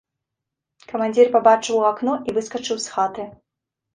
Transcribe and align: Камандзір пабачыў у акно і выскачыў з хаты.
Камандзір 0.93 1.27
пабачыў 1.35 1.75
у 1.81 1.85
акно 1.91 2.13
і 2.31 2.37
выскачыў 2.37 2.77
з 2.87 2.95
хаты. 2.97 3.23